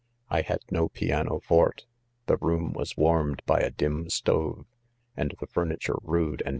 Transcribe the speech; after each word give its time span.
I 0.31 0.41
had 0.41 0.61
no 0.71 0.89
piano 0.89 1.37
forte 1.41 1.83
| 2.05 2.25
the 2.25 2.37
room 2.37 2.73
was 2.73 2.97
warmed 2.97 3.43
by 3.45 3.59
a 3.59 3.69
dim 3.69 4.09
stove, 4.09 4.65
and 5.15 5.35
the 5.39 5.45
furniture 5.45 5.99
rude 6.01 6.41
and. 6.41 6.49